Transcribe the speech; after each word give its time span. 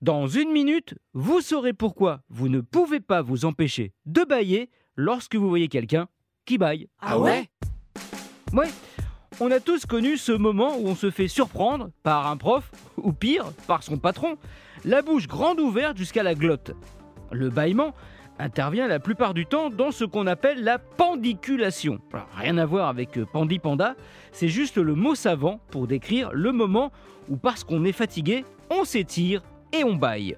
Dans 0.00 0.26
une 0.26 0.50
minute, 0.50 0.94
vous 1.14 1.40
saurez 1.40 1.72
pourquoi 1.72 2.20
vous 2.28 2.48
ne 2.48 2.60
pouvez 2.60 3.00
pas 3.00 3.22
vous 3.22 3.44
empêcher 3.44 3.92
de 4.06 4.22
bailler 4.22 4.68
lorsque 4.96 5.36
vous 5.36 5.48
voyez 5.48 5.68
quelqu'un 5.68 6.08
qui 6.44 6.58
baille. 6.58 6.88
Ah 7.00 7.18
ouais 7.18 7.48
Ouais, 8.52 8.68
on 9.40 9.50
a 9.50 9.60
tous 9.60 9.86
connu 9.86 10.16
ce 10.16 10.32
moment 10.32 10.76
où 10.76 10.88
on 10.88 10.94
se 10.94 11.10
fait 11.10 11.28
surprendre 11.28 11.90
par 12.02 12.26
un 12.26 12.36
prof, 12.36 12.70
ou 12.98 13.12
pire, 13.12 13.46
par 13.66 13.82
son 13.82 13.96
patron, 13.96 14.36
la 14.84 15.00
bouche 15.02 15.26
grande 15.26 15.60
ouverte 15.60 15.96
jusqu'à 15.96 16.22
la 16.22 16.34
glotte. 16.34 16.72
Le 17.32 17.48
bâillement 17.48 17.94
intervient 18.38 18.88
la 18.88 19.00
plupart 19.00 19.32
du 19.32 19.46
temps 19.46 19.70
dans 19.70 19.90
ce 19.90 20.04
qu'on 20.04 20.26
appelle 20.26 20.62
la 20.62 20.78
pendiculation. 20.78 21.98
Alors, 22.12 22.28
rien 22.36 22.58
à 22.58 22.66
voir 22.66 22.88
avec 22.88 23.16
euh, 23.16 23.24
pandi 23.24 23.58
panda, 23.58 23.94
c'est 24.32 24.48
juste 24.48 24.76
le 24.76 24.94
mot 24.94 25.14
savant 25.14 25.60
pour 25.70 25.86
décrire 25.86 26.30
le 26.32 26.52
moment 26.52 26.92
où 27.28 27.36
parce 27.36 27.64
qu'on 27.64 27.84
est 27.84 27.92
fatigué, 27.92 28.44
on 28.70 28.84
s'étire 28.84 29.42
et 29.74 29.84
on 29.84 29.94
baille. 29.94 30.36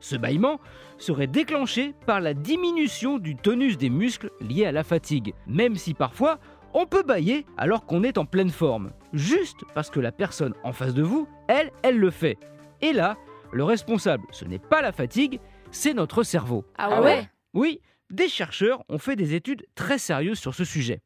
Ce 0.00 0.16
bâillement 0.16 0.60
serait 0.98 1.26
déclenché 1.26 1.94
par 2.06 2.20
la 2.20 2.34
diminution 2.34 3.18
du 3.18 3.36
tonus 3.36 3.78
des 3.78 3.90
muscles 3.90 4.30
liés 4.40 4.66
à 4.66 4.72
la 4.72 4.84
fatigue, 4.84 5.34
même 5.46 5.76
si 5.76 5.94
parfois 5.94 6.38
on 6.74 6.86
peut 6.86 7.02
bailler 7.02 7.46
alors 7.56 7.86
qu'on 7.86 8.02
est 8.02 8.18
en 8.18 8.26
pleine 8.26 8.50
forme, 8.50 8.90
juste 9.12 9.60
parce 9.74 9.90
que 9.90 10.00
la 10.00 10.12
personne 10.12 10.54
en 10.64 10.72
face 10.72 10.92
de 10.94 11.02
vous, 11.02 11.28
elle, 11.48 11.70
elle 11.82 11.98
le 11.98 12.10
fait. 12.10 12.36
Et 12.80 12.92
là, 12.92 13.16
le 13.52 13.64
responsable, 13.64 14.24
ce 14.32 14.44
n'est 14.44 14.58
pas 14.58 14.82
la 14.82 14.92
fatigue, 14.92 15.40
c'est 15.70 15.94
notre 15.94 16.22
cerveau. 16.22 16.64
Ah 16.76 17.00
ouais 17.00 17.28
Oui, 17.54 17.80
des 18.10 18.28
chercheurs 18.28 18.84
ont 18.88 18.98
fait 18.98 19.16
des 19.16 19.34
études 19.34 19.64
très 19.74 19.98
sérieuses 19.98 20.38
sur 20.38 20.54
ce 20.54 20.64
sujet. 20.64 21.00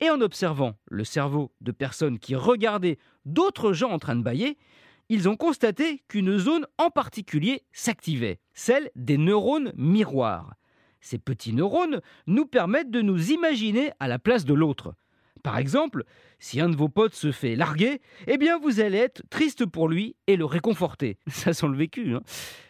Et 0.00 0.10
en 0.10 0.20
observant 0.20 0.74
le 0.86 1.04
cerveau 1.04 1.52
de 1.60 1.70
personnes 1.70 2.18
qui 2.18 2.34
regardaient 2.34 2.98
d'autres 3.24 3.72
gens 3.72 3.90
en 3.90 3.98
train 3.98 4.16
de 4.16 4.22
bailler, 4.22 4.58
ils 5.12 5.28
ont 5.28 5.36
constaté 5.36 6.02
qu'une 6.08 6.38
zone 6.38 6.66
en 6.78 6.88
particulier 6.88 7.64
s'activait, 7.70 8.40
celle 8.54 8.90
des 8.96 9.18
neurones 9.18 9.70
miroirs. 9.76 10.54
Ces 11.02 11.18
petits 11.18 11.52
neurones 11.52 12.00
nous 12.26 12.46
permettent 12.46 12.90
de 12.90 13.02
nous 13.02 13.30
imaginer 13.30 13.92
à 14.00 14.08
la 14.08 14.18
place 14.18 14.46
de 14.46 14.54
l'autre. 14.54 14.94
Par 15.42 15.58
exemple, 15.58 16.04
si 16.38 16.62
un 16.62 16.70
de 16.70 16.76
vos 16.76 16.88
potes 16.88 17.14
se 17.14 17.30
fait 17.30 17.56
larguer, 17.56 18.00
eh 18.26 18.38
bien 18.38 18.58
vous 18.58 18.80
allez 18.80 18.96
être 18.96 19.22
triste 19.28 19.66
pour 19.66 19.86
lui 19.86 20.16
et 20.28 20.36
le 20.36 20.46
réconforter. 20.46 21.18
Ça 21.28 21.52
sent 21.52 21.68
le 21.68 21.76
vécu. 21.76 22.14
Hein 22.14 22.22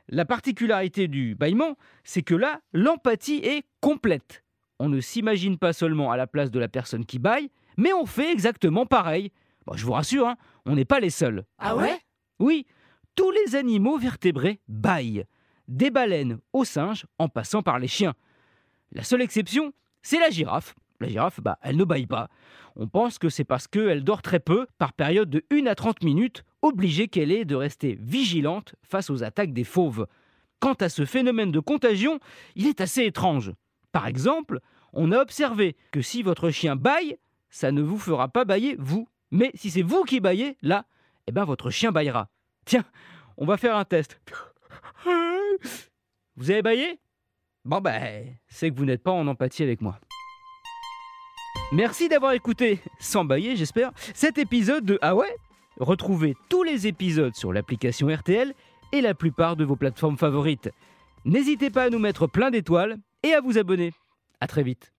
la 0.09 0.25
particularité 0.25 1.07
du 1.07 1.37
bâillement, 1.37 1.77
c'est 2.03 2.23
que 2.23 2.35
là, 2.35 2.61
l'empathie 2.73 3.41
est 3.45 3.63
complète. 3.81 4.43
On 4.81 4.89
ne 4.89 5.01
s'imagine 5.01 5.59
pas 5.59 5.73
seulement 5.73 6.11
à 6.11 6.17
la 6.17 6.27
place 6.27 6.51
de 6.51 6.59
la 6.59 6.69
personne 6.69 7.07
qui 7.07 7.21
baille, 7.21 7.51
mais 7.77 7.93
on 7.93 8.05
fait 8.05 8.33
exactement 8.33 8.85
pareil. 8.85 9.31
Je 9.75 9.87
vous 9.87 9.93
rassure, 9.93 10.27
hein, 10.27 10.37
on 10.67 10.75
n'est 10.75 10.85
pas 10.85 10.99
les 10.99 11.11
seuls. 11.11 11.45
Ah 11.59 11.77
ouais? 11.77 12.01
Oui, 12.39 12.67
tous 13.15 13.31
les 13.31 13.57
animaux 13.57 13.99
vertébrés 13.99 14.61
baillent. 14.69 15.25
Des 15.69 15.91
baleines 15.91 16.39
aux 16.53 16.65
singes 16.65 17.07
en 17.19 17.29
passant 17.29 17.63
par 17.63 17.79
les 17.79 17.89
chiens. 17.89 18.15
La 18.93 19.05
seule 19.05 19.23
exception, 19.23 19.73
c'est 20.03 20.19
la 20.19 20.31
girafe. 20.31 20.75
La 21.01 21.09
girafe, 21.09 21.41
bah, 21.41 21.59
elle 21.63 21.77
ne 21.77 21.85
baille 21.85 22.07
pas. 22.07 22.29
On 22.77 22.89
pense 22.89 23.19
que 23.19 23.29
c'est 23.29 23.45
parce 23.45 23.69
qu'elle 23.69 24.05
dort 24.05 24.23
très 24.23 24.41
peu, 24.41 24.67
par 24.79 24.93
période 24.93 25.31
de 25.31 25.45
1 25.51 25.67
à 25.67 25.75
30 25.75 26.03
minutes, 26.03 26.45
obligée 26.63 27.09
qu'elle 27.09 27.33
est 27.33 27.45
de 27.45 27.55
rester 27.55 27.99
vigilante 28.01 28.75
face 28.83 29.11
aux 29.11 29.23
attaques 29.23 29.53
des 29.53 29.65
fauves. 29.65 30.07
Quant 30.61 30.75
à 30.75 30.89
ce 30.89 31.05
phénomène 31.05 31.51
de 31.51 31.61
contagion, 31.61 32.19
il 32.55 32.67
est 32.67 32.81
assez 32.81 33.05
étrange. 33.05 33.53
Par 33.91 34.07
exemple, 34.07 34.61
on 34.93 35.13
a 35.13 35.21
observé 35.21 35.77
que 35.91 36.03
si 36.03 36.23
votre 36.23 36.51
chien 36.51 36.77
baille, 36.77 37.17
ça 37.51 37.73
ne 37.73 37.83
vous 37.83 37.99
fera 37.99 38.29
pas 38.29 38.45
bailler 38.45 38.77
vous. 38.79 39.09
Mais 39.31 39.51
si 39.55 39.71
c'est 39.71 39.83
vous 39.83 40.05
qui 40.05 40.21
baillez, 40.21 40.57
là, 40.63 40.87
eh 41.27 41.33
ben 41.33 41.45
votre 41.45 41.71
chien 41.71 41.93
baillera. 41.93 42.29
Tiens, 42.65 42.85
on 43.37 43.47
va 43.47 43.57
faire 43.57 43.77
un 43.77 43.85
test. 43.85 44.21
Vous 46.37 46.51
avez 46.51 46.63
baillé? 46.63 47.01
Bon 47.65 47.81
ben, 47.81 48.27
c'est 48.49 48.71
que 48.71 48.77
vous 48.77 48.85
n'êtes 48.85 49.03
pas 49.03 49.13
en 49.13 49.27
empathie 49.27 49.63
avec 49.63 49.81
moi. 49.81 49.99
Merci 51.73 52.09
d'avoir 52.09 52.33
écouté, 52.33 52.81
sans 53.01 53.25
bailler 53.25 53.57
j'espère, 53.57 53.93
cet 54.15 54.39
épisode 54.39 54.85
de 54.85 54.99
Ah 55.01 55.15
ouais? 55.15 55.35
Retrouvez 55.79 56.37
tous 56.49 56.63
les 56.63 56.87
épisodes 56.87 57.35
sur 57.35 57.53
l'application 57.53 58.09
RTL 58.09 58.53
et 58.93 59.01
la 59.01 59.15
plupart 59.15 59.57
de 59.57 59.65
vos 59.65 59.77
plateformes 59.77 60.19
favorites. 60.19 60.71
N'hésitez 61.25 61.71
pas 61.71 61.85
à 61.85 61.91
nous 61.91 61.99
mettre 61.99 62.27
plein 62.27 62.51
d'étoiles 62.51 62.99
et 63.23 63.33
à 63.33 63.41
vous 63.41 63.59
abonner. 63.59 63.93
À 64.41 64.47
très 64.49 64.63
vite. 64.63 64.91